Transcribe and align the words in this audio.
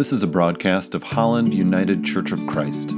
This 0.00 0.12
is 0.14 0.22
a 0.22 0.26
broadcast 0.26 0.94
of 0.94 1.02
Holland 1.02 1.52
United 1.52 2.02
Church 2.02 2.32
of 2.32 2.46
Christ. 2.46 2.88
At 2.88 2.94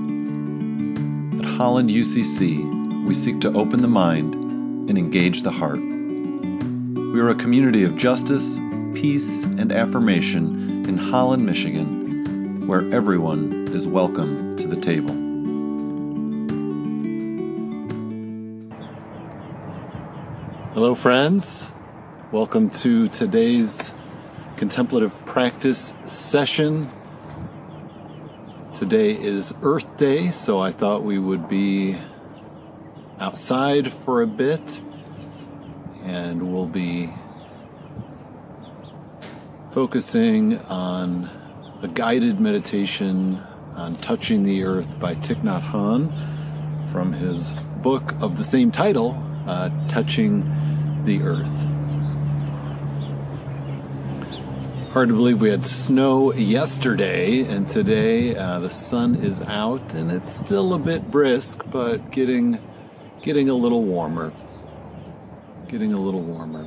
Holland 1.45 1.91
UCC, 1.91 3.05
we 3.05 3.13
seek 3.13 3.41
to 3.41 3.53
open 3.55 3.83
the 3.83 3.89
mind 3.89 4.37
and 4.37 4.97
engage 4.97 5.43
the 5.43 5.51
heart. 5.51 5.81
We 5.81 7.21
are 7.21 7.31
a 7.31 7.35
community 7.35 7.83
of 7.83 7.97
justice, 7.97 8.57
peace, 8.95 9.43
and 9.43 9.73
affirmation 9.73 10.89
in 10.89 10.97
Holland, 10.97 11.45
Michigan, 11.45 12.69
where 12.69 12.89
everyone 12.95 13.71
is 13.73 13.85
welcome 13.85 14.57
to 14.59 14.69
the 14.69 14.77
table. 14.77 15.13
Hello, 20.73 20.95
friends. 20.95 21.67
Welcome 22.31 22.71
to 22.71 23.09
today's 23.09 23.93
contemplative 24.57 25.13
practice 25.25 25.95
session. 26.05 26.89
Today 28.75 29.13
is 29.13 29.53
Earth 29.63 29.97
Day, 29.97 30.31
so 30.31 30.61
I 30.61 30.73
thought 30.73 31.03
we 31.03 31.19
would 31.19 31.49
be 31.49 31.99
outside 33.19 33.93
for 33.93 34.23
a 34.23 34.27
bit 34.27 34.81
and 36.05 36.53
we'll 36.53 36.67
be 36.67 37.13
focusing 39.71 40.59
on 40.59 41.31
a 41.83 41.89
guided 41.89 42.41
meditation 42.41 43.41
on 43.77 43.95
touching 43.97 44.43
the 44.43 44.65
earth 44.65 45.01
by 45.01 45.15
Thich 45.15 45.41
Nhat 45.43 45.63
Hanh 45.63 46.11
from 46.93 47.13
his 47.13 47.53
book 47.83 48.13
of 48.21 48.37
the 48.37 48.45
same 48.45 48.71
title, 48.71 49.17
uh, 49.47 49.71
Touching 49.89 50.45
the 51.05 51.23
Earth. 51.23 51.72
Hard 54.93 55.09
to 55.09 55.15
believe 55.15 55.41
we 55.41 55.49
had 55.49 55.65
snow 55.65 56.35
yesterday, 56.35 57.45
and 57.45 57.67
today 57.67 58.37
uh, 58.37 58.59
the 58.59 58.69
sun 58.69 59.15
is 59.15 59.41
out, 59.41 59.95
and 59.95 60.13
it's 60.13 60.31
still 60.31 60.75
a 60.75 60.79
bit 60.79 61.11
brisk, 61.11 61.65
but 61.71 62.11
getting 62.11 62.59
getting 63.23 63.49
a 63.49 63.55
little 63.55 63.83
warmer. 63.85 64.31
Getting 65.69 65.95
a 65.95 65.99
little 65.99 66.21
warmer. 66.21 66.67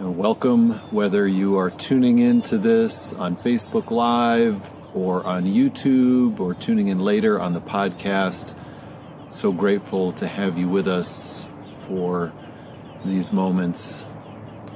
And 0.00 0.18
welcome, 0.18 0.72
whether 0.90 1.26
you 1.26 1.56
are 1.56 1.70
tuning 1.70 2.18
into 2.18 2.58
this 2.58 3.14
on 3.14 3.36
Facebook 3.36 3.90
Live 3.90 4.70
or 4.94 5.24
on 5.24 5.44
YouTube 5.44 6.40
or 6.40 6.52
tuning 6.52 6.88
in 6.88 6.98
later 6.98 7.40
on 7.40 7.54
the 7.54 7.62
podcast. 7.62 8.54
So 9.30 9.50
grateful 9.50 10.12
to 10.12 10.28
have 10.28 10.58
you 10.58 10.68
with 10.68 10.86
us 10.86 11.46
for 11.78 12.34
these 13.02 13.32
moments 13.32 14.04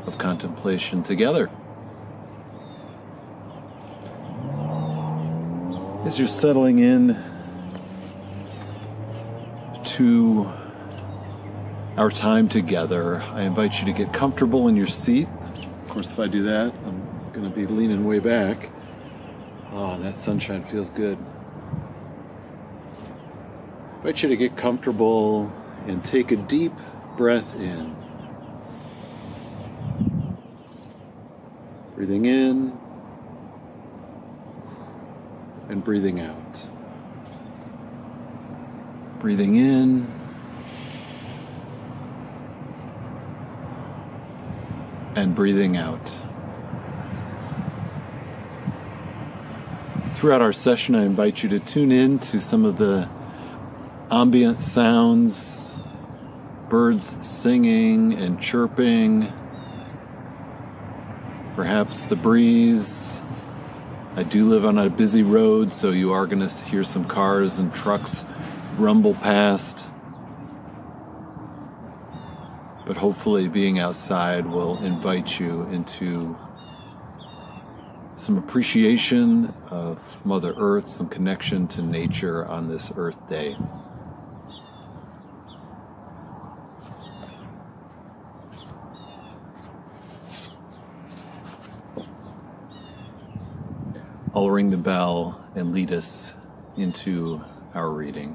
of 0.07 0.19
contemplation 0.19 1.03
together. 1.03 1.51
As 6.05 6.19
you're 6.19 6.29
settling 6.29 6.81
in 6.81 7.17
to 9.85 10.51
our 11.97 12.11
time 12.11 12.49
together, 12.49 13.23
I 13.33 13.43
invite 13.43 13.79
you 13.81 13.87
to 13.87 13.93
get 13.93 14.13
comfortable 14.13 14.69
in 14.69 14.77
your 14.77 14.87
seat. 14.87 15.29
Of 15.83 15.89
course, 15.89 16.13
if 16.13 16.19
I 16.19 16.27
do 16.27 16.43
that, 16.43 16.75
I'm 16.85 17.31
going 17.33 17.49
to 17.49 17.55
be 17.55 17.67
leaning 17.67 18.05
way 18.05 18.19
back. 18.19 18.71
Oh, 19.73 19.99
that 20.03 20.19
sunshine 20.19 20.65
feels 20.65 20.91
good. 20.91 21.17
I 23.93 23.97
invite 23.99 24.23
you 24.23 24.29
to 24.29 24.37
get 24.37 24.57
comfortable 24.57 25.51
and 25.87 26.05
take 26.05 26.33
a 26.33 26.37
deep 26.37 26.73
breath 27.17 27.55
in. 27.59 27.97
Breathing 32.05 32.27
in 32.27 32.79
and 35.71 35.83
breathing 35.83 36.21
out. 36.21 36.67
Breathing 39.21 39.57
in 39.57 40.07
and 45.17 45.35
breathing 45.35 45.79
out. 45.79 46.19
Throughout 50.13 50.43
our 50.43 50.53
session, 50.53 50.95
I 50.95 51.07
invite 51.07 51.43
you 51.43 51.49
to 51.49 51.59
tune 51.59 51.91
in 51.91 52.19
to 52.19 52.39
some 52.39 52.67
of 52.67 52.77
the 52.77 53.09
ambient 54.11 54.63
sounds, 54.63 55.79
birds 56.69 57.17
singing 57.27 58.13
and 58.13 58.39
chirping 58.39 59.33
perhaps 61.65 62.05
the 62.05 62.17
breeze. 62.17 63.23
I 64.17 64.23
do 64.23 64.45
live 64.45 64.67
on 64.67 64.77
a 64.77 64.91
busy 64.91 65.23
road, 65.23 65.73
so 65.73 65.93
you 65.93 66.13
are 66.13 66.27
going 66.27 66.47
to 66.47 66.65
hear 66.65 66.85
some 66.85 67.07
cars 67.07 67.59
and 67.59 67.73
trucks 67.73 68.27
rumble 68.77 69.15
past. 69.15 69.87
But 72.85 72.99
hopefully, 72.99 73.49
being 73.49 73.79
outside 73.79 74.45
will 74.45 74.77
invite 74.85 75.41
you 75.41 75.63
into 75.71 76.37
some 78.19 78.37
appreciation 78.37 79.47
of 79.71 79.99
Mother 80.27 80.53
Earth, 80.59 80.87
some 80.87 81.09
connection 81.09 81.67
to 81.69 81.81
nature 81.81 82.45
on 82.45 82.69
this 82.69 82.93
Earth 82.95 83.27
Day. 83.27 83.57
I'll 94.37 94.51
ring 94.51 94.71
the 94.71 94.77
bell 94.77 95.41
and 95.55 95.73
lead 95.73 95.93
us 95.93 96.35
into 96.77 97.41
our 97.73 97.89
reading. 97.89 98.35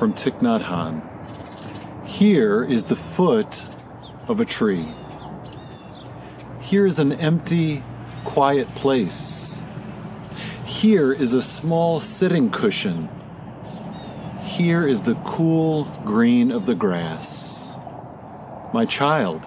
From 0.00 0.14
Thich 0.14 0.40
Nhat 0.40 0.64
Hanh. 0.64 1.02
Here 2.06 2.64
is 2.64 2.86
the 2.86 2.96
foot 2.96 3.66
of 4.28 4.40
a 4.40 4.46
tree. 4.46 4.88
Here 6.58 6.86
is 6.86 6.98
an 6.98 7.12
empty, 7.12 7.84
quiet 8.24 8.74
place. 8.74 9.60
Here 10.64 11.12
is 11.12 11.34
a 11.34 11.42
small 11.42 12.00
sitting 12.00 12.50
cushion. 12.50 13.10
Here 14.40 14.86
is 14.86 15.02
the 15.02 15.16
cool 15.16 15.84
green 16.06 16.50
of 16.50 16.64
the 16.64 16.74
grass. 16.74 17.76
My 18.72 18.86
child, 18.86 19.44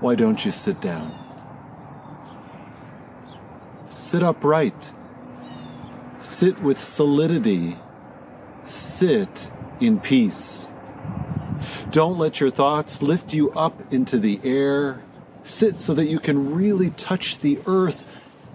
why 0.00 0.14
don't 0.14 0.42
you 0.46 0.50
sit 0.50 0.80
down? 0.80 1.12
Sit 3.88 4.22
upright. 4.22 4.94
Sit 6.20 6.58
with 6.62 6.80
solidity 6.80 7.76
Sit 8.64 9.48
in 9.80 10.00
peace. 10.00 10.70
Don't 11.90 12.18
let 12.18 12.40
your 12.40 12.50
thoughts 12.50 13.02
lift 13.02 13.34
you 13.34 13.50
up 13.52 13.92
into 13.92 14.18
the 14.18 14.40
air. 14.44 15.02
Sit 15.44 15.76
so 15.76 15.94
that 15.94 16.06
you 16.06 16.20
can 16.20 16.54
really 16.54 16.90
touch 16.90 17.38
the 17.38 17.58
earth 17.66 18.04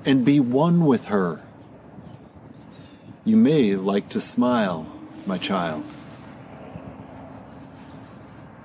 and 0.06 0.24
be 0.24 0.39
one 0.39 0.86
with 0.86 1.06
her. 1.06 1.44
You 3.25 3.36
may 3.36 3.75
like 3.75 4.09
to 4.09 4.21
smile, 4.21 4.88
my 5.25 5.38
child. 5.38 5.83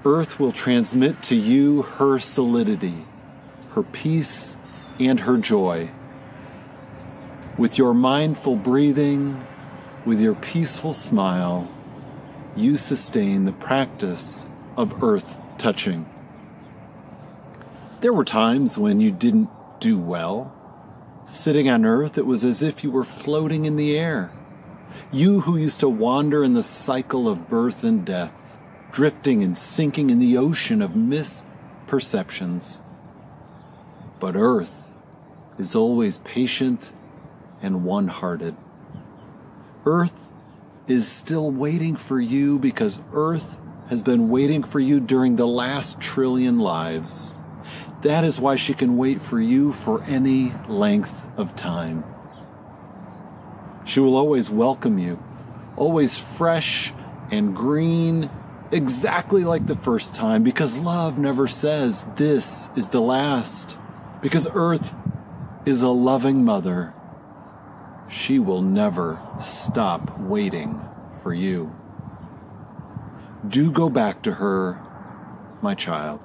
Earth 0.05 0.39
will 0.39 0.53
transmit 0.53 1.23
to 1.25 1.37
you 1.37 1.83
her 1.83 2.19
solidity, 2.19 3.05
her 3.71 3.83
peace, 3.83 4.57
and 4.99 5.21
her 5.21 5.37
joy. 5.37 5.91
With 7.59 7.79
your 7.79 7.95
mindful 7.95 8.57
breathing, 8.57 9.45
with 10.05 10.21
your 10.21 10.35
peaceful 10.35 10.93
smile, 10.93 11.69
you 12.57 12.77
sustain 12.77 13.45
the 13.45 13.53
practice 13.53 14.47
of 14.77 15.03
earth 15.03 15.37
touching. 15.59 16.07
There 18.01 18.13
were 18.13 18.25
times 18.25 18.79
when 18.79 19.01
you 19.01 19.11
didn't 19.13 19.49
do 19.81 19.99
well. 19.99 20.53
Sitting 21.25 21.69
on 21.71 21.85
earth, 21.87 22.19
it 22.19 22.27
was 22.27 22.45
as 22.45 22.63
if 22.63 22.83
you 22.83 22.91
were 22.91 23.05
floating 23.05 23.65
in 23.65 23.77
the 23.77 23.97
air. 23.97 24.33
You 25.13 25.41
who 25.41 25.57
used 25.57 25.81
to 25.81 25.89
wander 25.89 26.43
in 26.43 26.55
the 26.55 26.63
cycle 26.63 27.29
of 27.29 27.49
birth 27.49 27.85
and 27.85 28.05
death. 28.05 28.39
drifting 28.93 29.43
and 29.43 29.57
sinking 29.57 30.11
in 30.11 30.19
the 30.19 30.37
ocean 30.37 30.83
of 30.83 30.93
misperceptions. 30.93 32.83
But 34.21 34.37
Earth 34.37 34.93
is 35.59 35.75
always 35.75 36.19
patient 36.21 36.93
and 37.63 37.85
one 37.85 38.09
hearted. 38.09 38.55
Earth 39.85 40.29
is 40.87 41.11
still 41.11 41.51
waiting 41.51 41.97
for 41.97 42.21
you 42.21 42.59
because 42.59 43.01
Earth 43.13 43.59
has 43.89 44.03
been 44.03 44.29
waiting 44.29 44.63
for 44.63 44.81
you 44.81 45.01
during 45.01 45.37
the 45.37 45.47
last 45.47 46.01
trillion 46.01 46.59
lives. 46.59 47.33
That 48.03 48.25
is 48.25 48.41
why 48.41 48.57
she 48.57 48.75
can 48.75 48.97
wait 48.97 49.21
for 49.21 49.41
you 49.41 49.73
for 49.73 50.03
any 50.05 50.53
length 50.69 51.23
of 51.37 51.55
time. 51.55 52.05
She 53.85 54.01
will 54.01 54.17
always 54.17 54.51
welcome 54.51 54.99
you, 54.99 55.23
always 55.77 56.17
fresh 56.17 56.93
and 57.31 57.55
green, 57.55 58.31
exactly 58.71 59.45
like 59.45 59.67
the 59.67 59.77
first 59.77 60.15
time, 60.15 60.43
because 60.43 60.77
love 60.77 61.19
never 61.19 61.49
says 61.49 62.07
this 62.17 62.69
is 62.77 62.89
the 62.89 63.01
last. 63.01 63.79
Because 64.21 64.47
Earth 64.55 64.95
is 65.67 65.83
a 65.83 65.89
loving 65.89 66.45
mother, 66.45 66.95
she 68.13 68.39
will 68.39 68.61
never 68.61 69.19
stop 69.41 70.19
waiting 70.21 70.79
for 71.23 71.33
you. 71.33 71.75
Do 73.49 73.73
go 73.73 73.89
back 73.89 74.23
to 74.25 74.35
her, 74.35 74.79
my 75.63 75.75
child. 75.75 76.21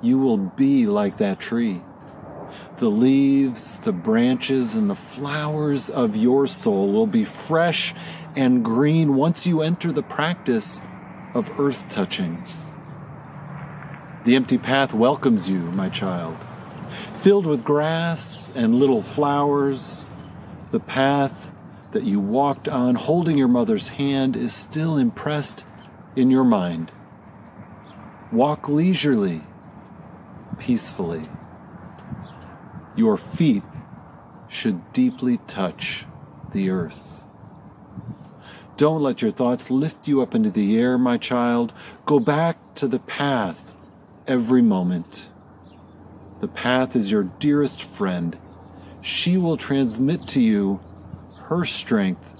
You 0.00 0.18
will 0.18 0.36
be 0.36 0.86
like 0.86 1.16
that 1.16 1.40
tree. 1.40 1.82
The 2.78 2.88
leaves, 2.88 3.78
the 3.78 3.92
branches, 3.92 4.76
and 4.76 4.88
the 4.88 4.94
flowers 4.94 5.90
of 5.90 6.14
your 6.14 6.46
soul 6.46 6.92
will 6.92 7.08
be 7.08 7.24
fresh 7.24 7.92
and 8.36 8.64
green 8.64 9.16
once 9.16 9.44
you 9.44 9.62
enter 9.62 9.90
the 9.90 10.04
practice 10.04 10.80
of 11.34 11.50
earth 11.58 11.88
touching. 11.88 12.44
The 14.24 14.36
empty 14.36 14.58
path 14.58 14.94
welcomes 14.94 15.50
you, 15.50 15.58
my 15.58 15.88
child. 15.88 16.36
Filled 17.16 17.46
with 17.46 17.64
grass 17.64 18.52
and 18.54 18.76
little 18.76 19.02
flowers, 19.02 20.06
the 20.70 20.80
path 20.80 21.52
that 21.92 22.04
you 22.04 22.20
walked 22.20 22.68
on 22.68 22.94
holding 22.94 23.38
your 23.38 23.48
mother's 23.48 23.88
hand 23.88 24.36
is 24.36 24.52
still 24.52 24.96
impressed 24.96 25.64
in 26.14 26.30
your 26.30 26.44
mind. 26.44 26.92
Walk 28.32 28.68
leisurely, 28.68 29.42
peacefully. 30.58 31.28
Your 32.96 33.16
feet 33.16 33.62
should 34.48 34.92
deeply 34.92 35.38
touch 35.46 36.06
the 36.52 36.70
earth. 36.70 37.24
Don't 38.76 39.02
let 39.02 39.22
your 39.22 39.30
thoughts 39.30 39.70
lift 39.70 40.06
you 40.06 40.20
up 40.20 40.34
into 40.34 40.50
the 40.50 40.78
air, 40.78 40.98
my 40.98 41.16
child. 41.16 41.72
Go 42.04 42.20
back 42.20 42.74
to 42.74 42.86
the 42.86 42.98
path 42.98 43.72
every 44.26 44.60
moment. 44.60 45.28
The 46.40 46.48
path 46.48 46.94
is 46.94 47.10
your 47.10 47.22
dearest 47.22 47.82
friend. 47.82 48.36
She 49.06 49.36
will 49.36 49.56
transmit 49.56 50.26
to 50.30 50.40
you 50.40 50.80
her 51.42 51.64
strength, 51.64 52.34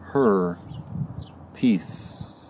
her 0.00 0.58
peace. 1.54 2.46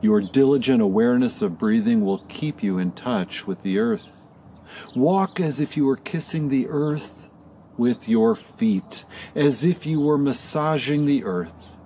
Your 0.00 0.20
diligent 0.20 0.80
awareness 0.80 1.42
of 1.42 1.58
breathing 1.58 2.04
will 2.04 2.24
keep 2.28 2.62
you 2.62 2.78
in 2.78 2.92
touch 2.92 3.48
with 3.48 3.62
the 3.62 3.80
earth. 3.80 4.24
Walk 4.94 5.40
as 5.40 5.58
if 5.58 5.76
you 5.76 5.86
were 5.86 5.96
kissing 5.96 6.50
the 6.50 6.68
earth 6.68 7.28
with 7.76 8.08
your 8.08 8.36
feet, 8.36 9.04
as 9.34 9.64
if 9.64 9.86
you 9.86 10.00
were 10.00 10.16
massaging 10.16 11.04
the 11.04 11.24
earth. 11.24 11.78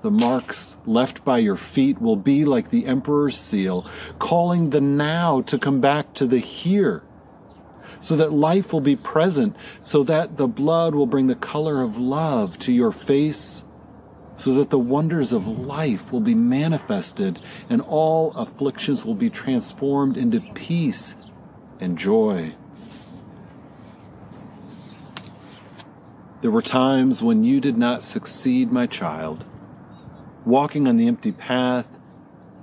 The 0.00 0.10
marks 0.10 0.78
left 0.86 1.26
by 1.26 1.38
your 1.38 1.56
feet 1.56 2.00
will 2.00 2.16
be 2.16 2.46
like 2.46 2.70
the 2.70 2.86
emperor's 2.86 3.36
seal, 3.38 3.86
calling 4.18 4.70
the 4.70 4.80
now 4.80 5.42
to 5.42 5.58
come 5.58 5.82
back 5.82 6.14
to 6.14 6.26
the 6.26 6.38
here, 6.38 7.02
so 8.00 8.16
that 8.16 8.32
life 8.32 8.72
will 8.72 8.80
be 8.80 8.96
present, 8.96 9.56
so 9.80 10.02
that 10.04 10.36
the 10.36 10.46
blood 10.46 10.94
will 10.94 11.06
bring 11.06 11.26
the 11.26 11.34
color 11.34 11.82
of 11.82 11.98
love 11.98 12.58
to 12.60 12.72
your 12.72 12.92
face 12.92 13.64
so 14.38 14.54
that 14.54 14.70
the 14.70 14.78
wonders 14.78 15.32
of 15.32 15.48
life 15.48 16.12
will 16.12 16.20
be 16.20 16.34
manifested 16.34 17.40
and 17.68 17.82
all 17.82 18.30
afflictions 18.36 19.04
will 19.04 19.16
be 19.16 19.28
transformed 19.28 20.16
into 20.16 20.40
peace 20.54 21.16
and 21.80 21.98
joy. 21.98 22.54
There 26.40 26.52
were 26.52 26.62
times 26.62 27.20
when 27.20 27.42
you 27.42 27.60
did 27.60 27.76
not 27.76 28.04
succeed, 28.04 28.70
my 28.70 28.86
child. 28.86 29.44
Walking 30.44 30.86
on 30.86 30.96
the 30.96 31.08
empty 31.08 31.32
path, 31.32 31.98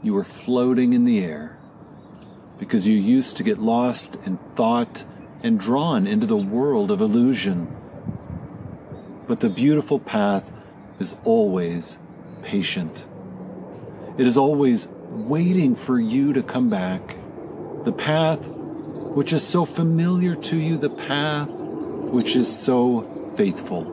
you 0.02 0.14
were 0.14 0.24
floating 0.24 0.94
in 0.94 1.04
the 1.04 1.26
air 1.26 1.58
because 2.58 2.88
you 2.88 2.96
used 2.96 3.36
to 3.36 3.44
get 3.44 3.60
lost 3.60 4.16
in 4.26 4.38
thought 4.56 5.04
and 5.46 5.60
drawn 5.60 6.08
into 6.08 6.26
the 6.26 6.36
world 6.36 6.90
of 6.90 7.00
illusion. 7.00 7.68
But 9.28 9.42
the 9.42 9.50
beautiful 9.50 10.00
path 10.00 10.52
is 10.98 11.16
always 11.24 12.00
patient. 12.42 13.06
It 14.18 14.26
is 14.26 14.38
always 14.38 14.88
waiting 15.12 15.76
for 15.76 16.00
you 16.00 16.34
to 16.34 16.42
come 16.42 16.72
back. 16.72 17.18
The 17.84 17.92
path 17.92 18.48
which 18.48 19.32
is 19.34 19.46
so 19.46 19.66
familiar 19.66 20.34
to 20.34 20.58
you, 20.58 20.78
the 20.78 20.90
path 20.90 21.50
which 21.52 22.36
is 22.36 22.52
so 22.52 23.32
faithful. 23.36 23.86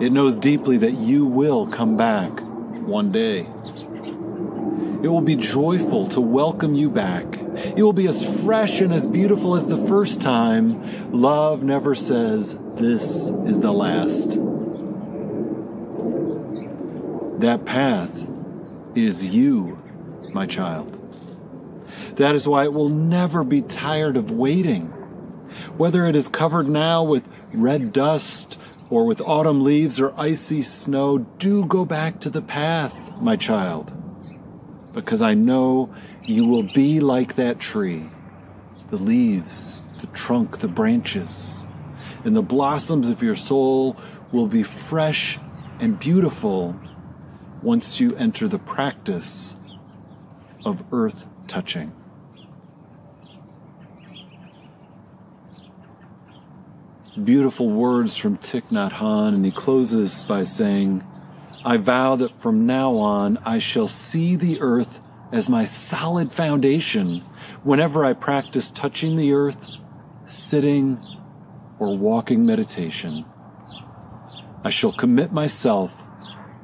It 0.00 0.10
knows 0.10 0.36
deeply 0.36 0.78
that 0.78 0.94
you 0.94 1.24
will 1.26 1.68
come 1.68 1.96
back 1.96 2.40
one 2.40 3.12
day. 3.12 3.46
It 5.00 5.06
will 5.06 5.20
be 5.20 5.36
joyful 5.36 6.08
to 6.08 6.20
welcome 6.20 6.74
you 6.74 6.90
back. 6.90 7.37
It 7.78 7.84
will 7.84 7.92
be 7.92 8.08
as 8.08 8.42
fresh 8.42 8.80
and 8.80 8.92
as 8.92 9.06
beautiful 9.06 9.54
as 9.54 9.68
the 9.68 9.76
first 9.86 10.20
time. 10.20 11.12
Love 11.12 11.62
never 11.62 11.94
says, 11.94 12.56
This 12.74 13.28
is 13.46 13.60
the 13.60 13.70
last. 13.70 14.30
That 17.40 17.64
path 17.64 18.28
is 18.96 19.26
you, 19.26 19.80
my 20.32 20.44
child. 20.44 20.98
That 22.16 22.34
is 22.34 22.48
why 22.48 22.64
it 22.64 22.72
will 22.72 22.88
never 22.88 23.44
be 23.44 23.62
tired 23.62 24.16
of 24.16 24.32
waiting. 24.32 24.86
Whether 25.76 26.04
it 26.06 26.16
is 26.16 26.26
covered 26.26 26.68
now 26.68 27.04
with 27.04 27.28
red 27.54 27.92
dust 27.92 28.58
or 28.90 29.04
with 29.04 29.20
autumn 29.20 29.62
leaves 29.62 30.00
or 30.00 30.18
icy 30.18 30.62
snow, 30.62 31.18
do 31.18 31.64
go 31.64 31.84
back 31.84 32.18
to 32.22 32.30
the 32.30 32.42
path, 32.42 33.12
my 33.20 33.36
child, 33.36 33.92
because 34.92 35.22
I 35.22 35.34
know 35.34 35.94
you 36.22 36.44
will 36.44 36.62
be 36.62 37.00
like 37.00 37.36
that 37.36 37.58
tree 37.58 38.08
the 38.88 38.96
leaves, 38.96 39.82
the 40.00 40.06
trunk, 40.08 40.58
the 40.58 40.68
branches, 40.68 41.66
and 42.24 42.34
the 42.34 42.42
blossoms 42.42 43.10
of 43.10 43.22
your 43.22 43.36
soul 43.36 43.96
will 44.32 44.46
be 44.46 44.62
fresh 44.62 45.38
and 45.78 45.98
beautiful 45.98 46.74
once 47.62 48.00
you 48.00 48.14
enter 48.16 48.48
the 48.48 48.58
practice 48.58 49.56
of 50.64 50.82
earth 50.92 51.26
touching. 51.46 51.92
Beautiful 57.22 57.68
words 57.68 58.16
from 58.16 58.38
Thich 58.38 58.68
Nhat 58.70 58.92
Hanh, 58.92 59.34
and 59.34 59.44
he 59.44 59.50
closes 59.50 60.22
by 60.22 60.44
saying, 60.44 61.04
I 61.64 61.76
vow 61.76 62.16
that 62.16 62.38
from 62.38 62.66
now 62.66 62.94
on 62.94 63.38
I 63.38 63.58
shall 63.58 63.88
see 63.88 64.36
the 64.36 64.60
earth 64.60 65.00
as 65.32 65.48
my 65.48 65.64
solid 65.64 66.32
foundation 66.32 67.20
whenever 67.62 68.04
I 68.04 68.12
practice 68.12 68.70
touching 68.70 69.16
the 69.16 69.32
earth, 69.32 69.68
sitting, 70.26 70.98
or 71.78 71.96
walking 71.96 72.46
meditation. 72.46 73.24
I 74.64 74.70
shall 74.70 74.92
commit 74.92 75.32
myself 75.32 76.04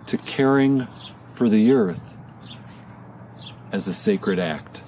to 0.06 0.16
caring 0.16 0.86
for 1.34 1.48
the 1.48 1.72
earth 1.72 2.16
as 3.72 3.88
a 3.88 3.94
sacred 3.94 4.38
act. 4.38 4.83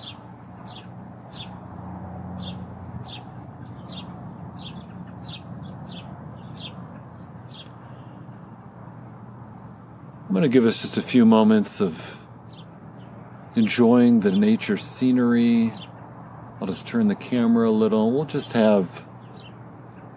Going 10.36 10.50
to 10.50 10.52
give 10.52 10.66
us 10.66 10.82
just 10.82 10.98
a 10.98 11.02
few 11.02 11.24
moments 11.24 11.80
of 11.80 12.20
enjoying 13.54 14.20
the 14.20 14.30
nature 14.30 14.76
scenery. 14.76 15.72
I'll 16.60 16.66
just 16.66 16.86
turn 16.86 17.08
the 17.08 17.14
camera 17.14 17.70
a 17.70 17.72
little. 17.72 18.12
We'll 18.12 18.26
just 18.26 18.52
have 18.52 19.02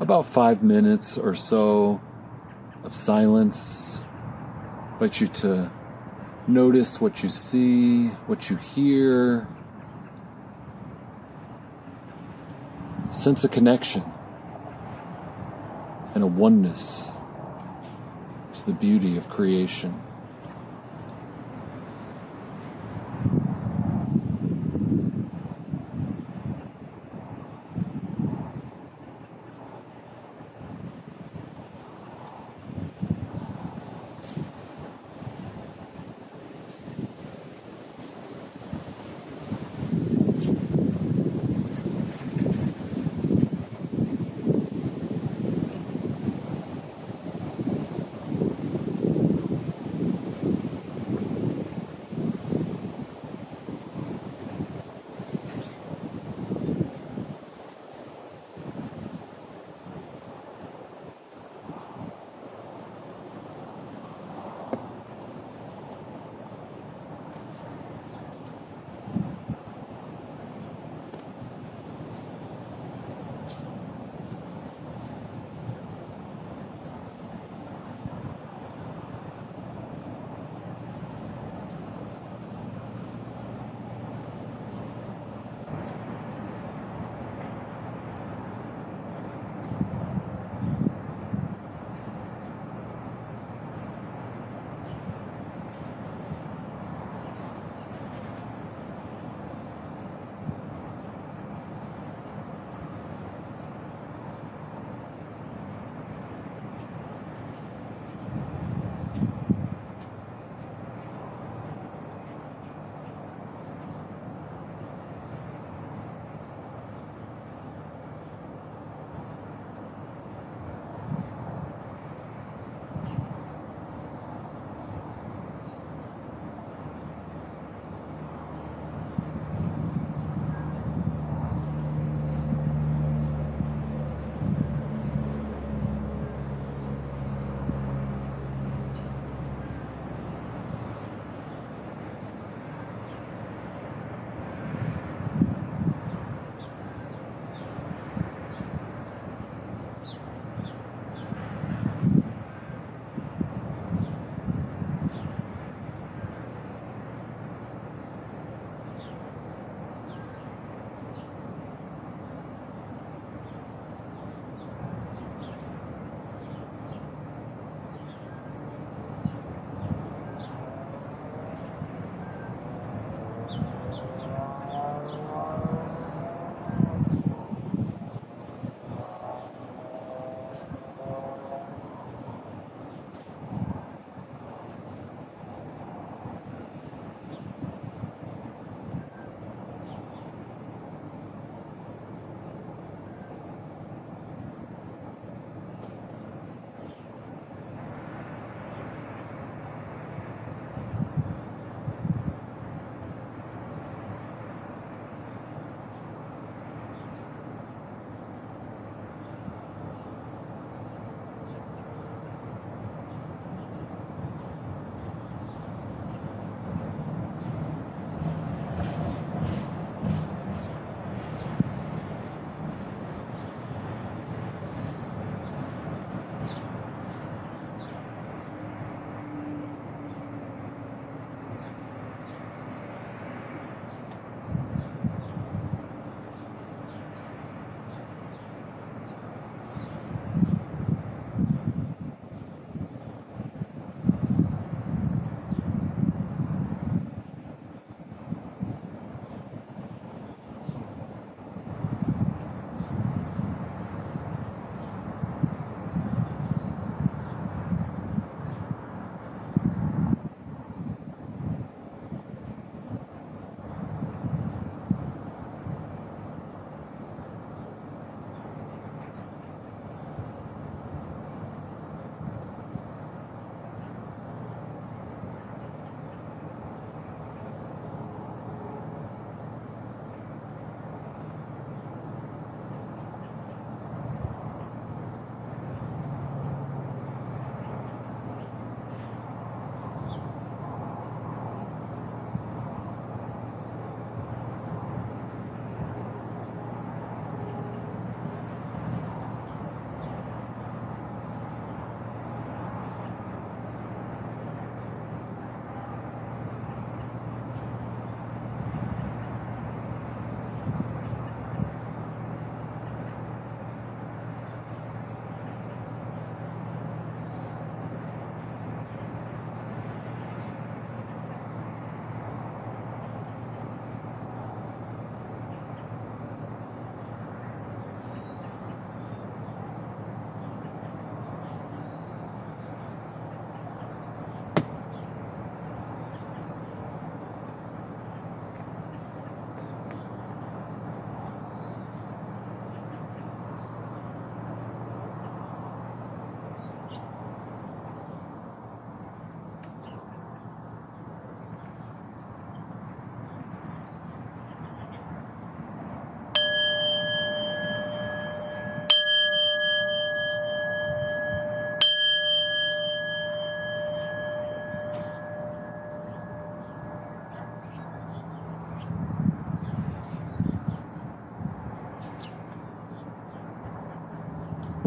about 0.02 0.26
five 0.26 0.62
minutes 0.62 1.18
or 1.18 1.34
so 1.34 2.02
of 2.84 2.94
silence 2.94 4.04
invite 4.96 5.22
you 5.22 5.28
to 5.28 5.72
notice 6.50 7.00
what 7.00 7.24
you 7.24 7.30
see, 7.30 8.08
what 8.28 8.50
you 8.50 8.58
hear. 8.58 9.48
Sense 13.12 13.46
a 13.46 13.48
connection 13.48 14.04
and 16.14 16.26
a 16.26 16.28
oneness 16.28 17.08
to 18.52 18.66
the 18.66 18.74
beauty 18.74 19.16
of 19.16 19.30
creation. 19.30 20.02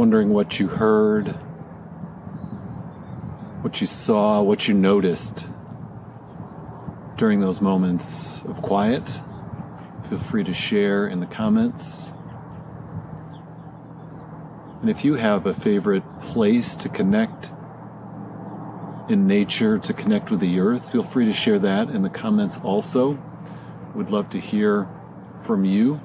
Wondering 0.03 0.31
what 0.31 0.59
you 0.59 0.67
heard, 0.67 1.29
what 3.63 3.81
you 3.81 3.87
saw, 3.87 4.43
what 4.43 4.67
you 4.67 4.75
noticed 4.75 5.47
during 7.17 7.39
those 7.39 7.61
moments 7.61 8.43
of 8.47 8.61
quiet. 8.63 9.21
Feel 10.09 10.19
free 10.19 10.43
to 10.43 10.53
share 10.53 11.07
in 11.07 11.21
the 11.21 11.27
comments. 11.27 12.11
And 14.81 14.91
if 14.91 15.05
you 15.05 15.15
have 15.15 15.47
a 15.47 15.55
favorite 15.55 16.03
place 16.19 16.75
to 16.75 16.89
connect 16.89 17.53
in 19.09 19.29
nature, 19.29 19.79
to 19.79 19.93
connect 19.93 20.33
with 20.33 20.41
the 20.41 20.59
earth, 20.59 20.91
feel 20.91 21.05
free 21.05 21.27
to 21.27 21.33
share 21.33 21.61
that 21.61 21.91
in 21.91 22.03
the 22.03 22.11
comments 22.11 22.59
also. 22.65 23.17
Would 23.95 24.11
love 24.11 24.31
to 24.31 24.41
hear 24.41 24.89
from 25.39 25.65
you. 25.65 26.01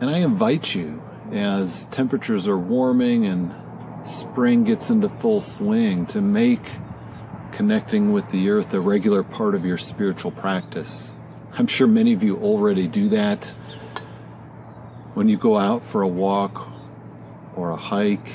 And 0.00 0.10
I 0.10 0.18
invite 0.18 0.74
you, 0.74 1.02
as 1.32 1.86
temperatures 1.86 2.48
are 2.48 2.58
warming 2.58 3.26
and 3.26 3.54
spring 4.06 4.64
gets 4.64 4.90
into 4.90 5.08
full 5.08 5.40
swing, 5.40 6.06
to 6.06 6.20
make 6.20 6.70
connecting 7.52 8.12
with 8.12 8.28
the 8.30 8.50
earth 8.50 8.74
a 8.74 8.80
regular 8.80 9.22
part 9.22 9.54
of 9.54 9.64
your 9.64 9.78
spiritual 9.78 10.32
practice. 10.32 11.14
I'm 11.56 11.68
sure 11.68 11.86
many 11.86 12.12
of 12.12 12.22
you 12.24 12.36
already 12.36 12.88
do 12.88 13.08
that 13.10 13.54
when 15.14 15.28
you 15.28 15.36
go 15.36 15.56
out 15.56 15.82
for 15.82 16.02
a 16.02 16.08
walk 16.08 16.68
or 17.54 17.70
a 17.70 17.76
hike 17.76 18.28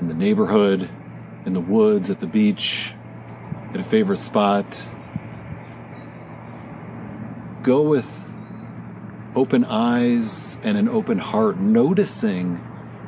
in 0.00 0.08
the 0.08 0.14
neighborhood, 0.14 0.88
in 1.44 1.52
the 1.52 1.60
woods, 1.60 2.10
at 2.10 2.20
the 2.20 2.26
beach, 2.26 2.94
at 3.74 3.80
a 3.80 3.84
favorite 3.84 4.18
spot. 4.18 4.82
Go 7.62 7.82
with 7.82 8.27
open 9.38 9.64
eyes 9.64 10.58
and 10.64 10.76
an 10.76 10.88
open 10.88 11.16
heart, 11.16 11.58
noticing 11.58 12.56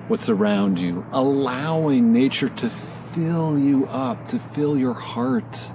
what's 0.07 0.29
around 0.29 0.79
you, 0.79 1.05
allowing 1.11 2.13
nature 2.13 2.49
to 2.49 2.69
fill 2.69 3.59
you 3.59 3.85
up, 3.87 4.29
to 4.29 4.39
fill 4.39 4.79
your 4.79 4.95
heart. 4.95 5.73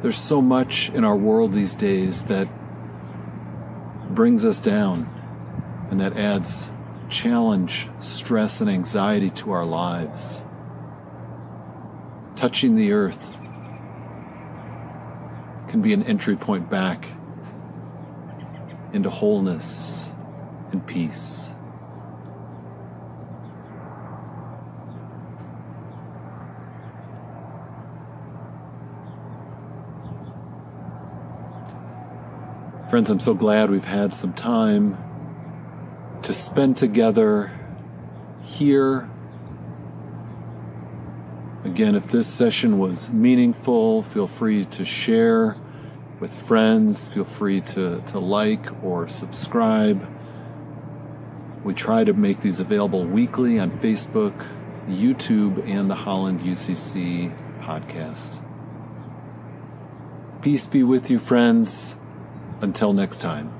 There's 0.00 0.16
so 0.16 0.40
much 0.40 0.88
in 0.88 1.04
our 1.04 1.16
world 1.16 1.52
these 1.52 1.74
days 1.74 2.24
that 2.24 2.48
brings 4.14 4.46
us 4.46 4.60
down 4.60 5.06
and 5.90 6.00
that 6.00 6.16
adds 6.16 6.70
challenge, 7.10 7.86
stress, 7.98 8.62
and 8.62 8.70
anxiety 8.70 9.28
to 9.28 9.52
our 9.52 9.66
lives. 9.66 10.42
Touching 12.34 12.76
the 12.76 12.92
earth 12.92 13.36
can 15.68 15.82
be 15.82 15.92
an 15.92 16.02
entry 16.04 16.36
point 16.36 16.70
back 16.70 17.06
into 18.92 19.10
wholeness 19.10 20.10
and 20.72 20.86
peace. 20.86 21.52
Friends, 32.90 33.08
I'm 33.08 33.20
so 33.20 33.34
glad 33.34 33.70
we've 33.70 33.84
had 33.84 34.12
some 34.12 34.32
time 34.32 34.98
to 36.22 36.32
spend 36.32 36.76
together 36.76 37.52
here. 38.42 39.08
Again, 41.64 41.94
if 41.94 42.08
this 42.08 42.26
session 42.26 42.80
was 42.80 43.08
meaningful, 43.10 44.02
feel 44.02 44.26
free 44.26 44.64
to 44.64 44.84
share 44.84 45.56
with 46.20 46.32
friends. 46.32 47.08
Feel 47.08 47.24
free 47.24 47.60
to, 47.62 48.02
to 48.02 48.18
like 48.18 48.84
or 48.84 49.08
subscribe. 49.08 50.06
We 51.64 51.74
try 51.74 52.04
to 52.04 52.12
make 52.12 52.40
these 52.40 52.60
available 52.60 53.04
weekly 53.04 53.58
on 53.58 53.70
Facebook, 53.78 54.46
YouTube, 54.86 55.66
and 55.68 55.90
the 55.90 55.94
Holland 55.94 56.40
UCC 56.40 57.34
podcast. 57.60 58.42
Peace 60.42 60.66
be 60.66 60.82
with 60.82 61.10
you, 61.10 61.18
friends. 61.18 61.96
Until 62.62 62.92
next 62.92 63.18
time. 63.18 63.59